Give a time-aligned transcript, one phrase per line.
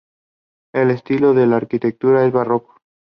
[0.73, 2.73] El estilo de la arquitectura es Barroco.